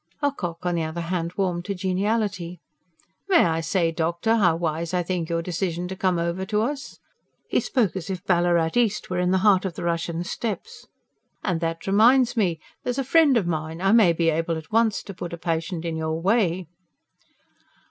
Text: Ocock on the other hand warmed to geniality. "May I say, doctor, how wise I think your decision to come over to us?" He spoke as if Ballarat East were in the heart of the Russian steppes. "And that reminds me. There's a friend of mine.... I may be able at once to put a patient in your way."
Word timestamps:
Ocock 0.23 0.65
on 0.65 0.73
the 0.73 0.81
other 0.81 1.01
hand 1.01 1.33
warmed 1.37 1.63
to 1.65 1.75
geniality. 1.75 2.59
"May 3.29 3.45
I 3.45 3.61
say, 3.61 3.91
doctor, 3.91 4.37
how 4.37 4.55
wise 4.55 4.95
I 4.95 5.03
think 5.03 5.29
your 5.29 5.43
decision 5.43 5.87
to 5.89 5.95
come 5.95 6.17
over 6.17 6.43
to 6.43 6.63
us?" 6.63 6.97
He 7.47 7.59
spoke 7.59 7.95
as 7.95 8.09
if 8.09 8.23
Ballarat 8.25 8.71
East 8.75 9.11
were 9.11 9.19
in 9.19 9.29
the 9.29 9.37
heart 9.45 9.63
of 9.63 9.75
the 9.75 9.83
Russian 9.83 10.23
steppes. 10.23 10.87
"And 11.43 11.61
that 11.61 11.85
reminds 11.85 12.35
me. 12.35 12.59
There's 12.83 12.97
a 12.97 13.03
friend 13.03 13.37
of 13.37 13.45
mine.... 13.45 13.79
I 13.79 13.91
may 13.91 14.11
be 14.11 14.31
able 14.31 14.57
at 14.57 14.71
once 14.71 15.03
to 15.03 15.13
put 15.13 15.33
a 15.33 15.37
patient 15.37 15.85
in 15.85 15.97
your 15.97 16.19
way." 16.19 16.65